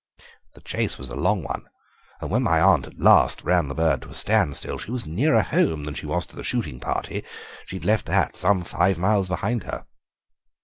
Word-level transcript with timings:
The 0.55 0.61
chase 0.61 0.97
was 0.97 1.09
a 1.09 1.15
long 1.15 1.43
one, 1.43 1.69
and 2.21 2.31
when 2.31 2.41
my 2.41 2.59
aunt 2.59 2.87
at 2.87 2.97
last 2.97 3.43
ran 3.43 3.67
the 3.67 3.75
bird 3.75 4.01
to 4.01 4.09
a 4.09 4.15
standstill 4.15 4.79
she 4.79 4.89
was 4.89 5.05
nearer 5.05 5.43
home 5.43 5.83
than 5.83 5.93
she 5.93 6.07
was 6.07 6.25
to 6.25 6.35
the 6.35 6.43
shooting 6.43 6.79
party; 6.79 7.23
she 7.67 7.75
had 7.75 7.85
left 7.85 8.07
that 8.07 8.35
some 8.35 8.63
five 8.63 8.97
miles 8.97 9.27
behind 9.27 9.61
her." 9.65 9.85